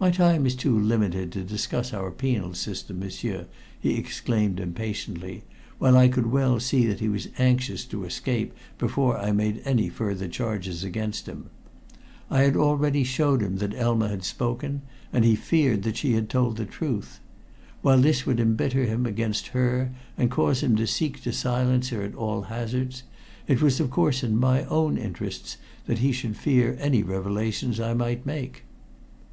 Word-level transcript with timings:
"My 0.00 0.10
time 0.12 0.46
is 0.46 0.56
too 0.56 0.76
limited 0.76 1.30
to 1.32 1.42
discuss 1.44 1.92
our 1.92 2.10
penal 2.10 2.54
system, 2.54 3.00
m'sieur," 3.00 3.46
he 3.78 3.94
exclaimed 3.96 4.58
impatiently, 4.58 5.44
while 5.78 5.96
I 5.96 6.06
could 6.08 6.26
well 6.26 6.58
see 6.60 6.86
that 6.86 6.98
he 6.98 7.08
was 7.08 7.28
anxious 7.38 7.84
to 7.86 8.04
escape 8.04 8.52
before 8.78 9.16
I 9.16 9.30
made 9.30 9.62
any 9.64 9.88
further 9.88 10.26
charges 10.26 10.82
against 10.84 11.26
him. 11.28 11.50
I 12.30 12.42
had 12.42 12.56
already 12.56 13.02
shown 13.04 13.40
him 13.40 13.56
that 13.58 13.74
Elma 13.74 14.08
had 14.08 14.24
spoken, 14.24 14.82
and 15.12 15.24
he 15.24 15.36
feared 15.36 15.82
that 15.84 15.96
she 15.96 16.12
had 16.12 16.28
told 16.28 16.56
the 16.56 16.64
truth. 16.66 17.20
While 17.82 17.98
this 18.00 18.26
would 18.26 18.38
embitter 18.40 18.84
him 18.86 19.06
against 19.06 19.48
her 19.48 19.92
and 20.16 20.30
cause 20.32 20.62
him 20.62 20.74
to 20.76 20.86
seek 20.86 21.22
to 21.22 21.32
silence 21.32 21.88
her 21.90 22.02
at 22.02 22.14
all 22.14 22.42
hazards, 22.42 23.04
it 23.46 23.62
was 23.62 23.78
of 23.80 23.90
course 23.90 24.24
in 24.24 24.36
my 24.36 24.64
own 24.64 24.96
interests 24.96 25.58
that 25.86 25.98
he 25.98 26.10
should 26.12 26.36
fear 26.36 26.76
any 26.80 27.02
revelations 27.04 27.78
that 27.78 27.90
I 27.90 27.94
might 27.94 28.26
make. 28.26 28.64